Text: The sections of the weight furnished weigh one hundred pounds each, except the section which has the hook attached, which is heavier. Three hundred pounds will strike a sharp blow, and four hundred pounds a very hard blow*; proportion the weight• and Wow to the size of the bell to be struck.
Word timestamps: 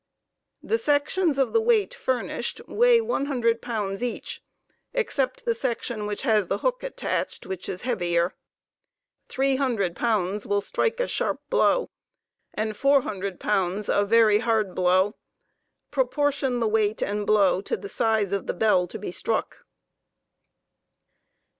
The 0.63 0.79
sections 0.79 1.37
of 1.37 1.53
the 1.53 1.61
weight 1.61 1.93
furnished 1.93 2.59
weigh 2.67 3.01
one 3.01 3.27
hundred 3.27 3.61
pounds 3.61 4.01
each, 4.01 4.41
except 4.95 5.45
the 5.45 5.53
section 5.53 6.07
which 6.07 6.23
has 6.23 6.47
the 6.47 6.57
hook 6.57 6.81
attached, 6.81 7.45
which 7.45 7.69
is 7.69 7.83
heavier. 7.83 8.33
Three 9.27 9.57
hundred 9.57 9.95
pounds 9.95 10.47
will 10.47 10.59
strike 10.59 10.99
a 10.99 11.05
sharp 11.05 11.39
blow, 11.51 11.91
and 12.51 12.75
four 12.75 13.01
hundred 13.03 13.39
pounds 13.39 13.89
a 13.89 14.03
very 14.03 14.39
hard 14.39 14.73
blow*; 14.73 15.17
proportion 15.91 16.59
the 16.59 16.67
weight• 16.67 16.97
and 17.07 17.29
Wow 17.29 17.61
to 17.61 17.77
the 17.77 17.87
size 17.87 18.31
of 18.33 18.47
the 18.47 18.55
bell 18.55 18.87
to 18.87 18.97
be 18.97 19.11
struck. 19.11 19.65